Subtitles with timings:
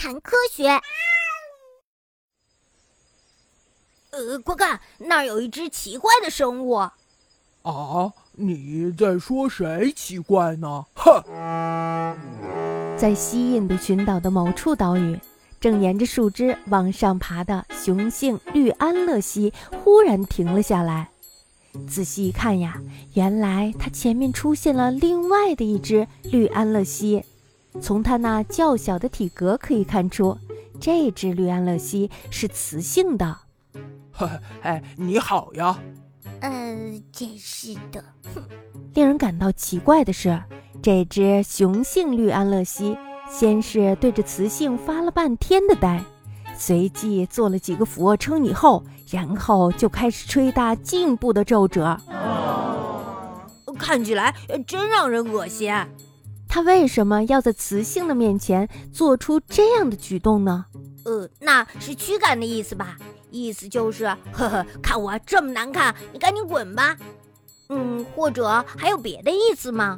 [0.00, 0.66] 谈科学。
[4.12, 6.72] 呃，快看，那儿有一只奇怪的生物。
[6.72, 6.90] 啊，
[8.32, 10.86] 你在说谁奇怪呢？
[10.94, 12.16] 哼！
[12.96, 15.20] 在西印度群岛的某处岛屿，
[15.60, 19.52] 正沿着树枝往上爬的雄性绿安乐蜥
[19.84, 21.10] 忽然停了下来。
[21.86, 22.80] 仔细一看呀，
[23.12, 27.22] 原来它前面出现了另外的一只绿安乐蜥。
[27.80, 30.36] 从它那较小的体格可以看出，
[30.80, 33.36] 这只绿安乐蜥是雌性的。
[34.12, 34.28] 呵
[34.62, 35.78] 哎，你好呀。
[36.40, 36.50] 呃，
[37.12, 38.02] 真是的。
[38.34, 38.42] 哼。
[38.94, 40.42] 令人感到奇怪的是，
[40.82, 42.98] 这只雄性绿安乐蜥
[43.30, 46.02] 先是对着雌性发了半天的呆，
[46.56, 51.96] 随即做了几个俯卧撑以后，然后就开始吹打颈部的皱褶。
[53.78, 54.34] 看起来
[54.66, 55.72] 真让人恶心。
[56.52, 60.66] 它为什么要在雌性的面前做出这样的举动呢？
[61.04, 62.96] 呃，那是驱赶的意思吧？
[63.30, 66.96] 意思就是，呵呵，看我这么难看，你赶紧滚吧。
[67.68, 69.96] 嗯，或者还有别的意思吗？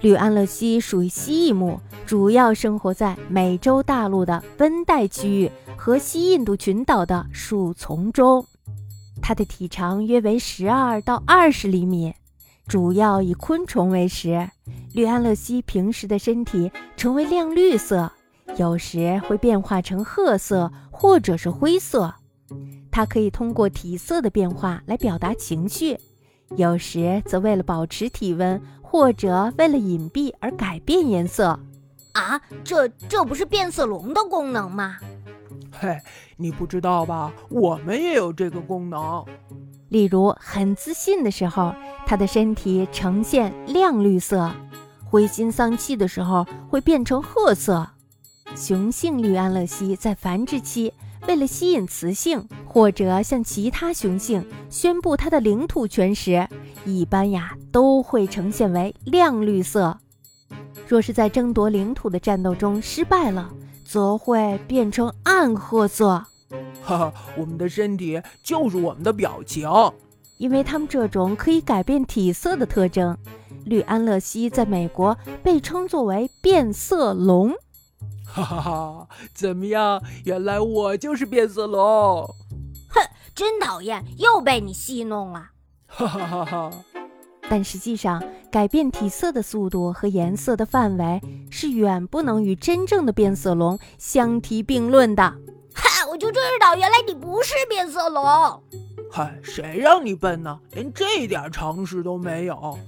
[0.00, 8.46] 绿安乐蜥属于蜥蜴目，主要生活在美洲大陆的温带区域和西印度群岛的树丛中。
[9.20, 12.14] 它的体长约为十二到二十厘米，
[12.66, 14.48] 主要以昆虫为食。
[14.94, 18.10] 绿安乐西平时的身体成为亮绿色，
[18.56, 22.14] 有时会变化成褐色或者是灰色。
[22.90, 25.98] 它可以通过体色的变化来表达情绪，
[26.56, 31.58] 有时则为了保持体温或者为了隐蔽而改变颜色。
[32.12, 34.98] 啊，这这不是变色龙的功能吗？
[35.72, 35.98] 嘿，
[36.36, 37.32] 你不知道吧？
[37.48, 39.24] 我们也有这个功能。
[39.88, 41.74] 例如，很自信的时候，
[42.06, 44.50] 它的身体呈现亮绿色；
[45.12, 47.86] 灰心丧气的时候，会变成褐色。
[48.56, 50.90] 雄性绿安乐蜥在繁殖期。
[51.28, 56.48] 为了吸引雌性，或者向其他雄性宣布它的领土权时，
[56.86, 59.98] 一般呀都会呈现为亮绿色。
[60.88, 63.52] 若是在争夺领土的战斗中失败了，
[63.84, 66.24] 则会变成暗褐色。
[66.82, 69.68] 哈哈，我们的身体就是我们的表情，
[70.38, 73.16] 因为它们这种可以改变体色的特征，
[73.64, 77.54] 绿安乐蜥在美国被称作为变色龙。
[78.24, 79.08] 哈哈哈！
[79.34, 80.02] 怎么样？
[80.24, 82.24] 原来我就是变色龙。
[82.88, 83.00] 哼，
[83.34, 85.50] 真讨厌，又被你戏弄了。
[85.86, 86.72] 哈哈哈哈！
[87.50, 91.20] 但实际上，改变体色的速度和颜色的范围
[91.50, 95.22] 是远不能与真正的变色龙相提并论的。
[95.74, 96.06] 哈！
[96.10, 98.22] 我就知道，原来你不是变色龙。
[99.14, 100.58] 嗨，谁让你笨呢？
[100.70, 102.78] 连这点常识都没有。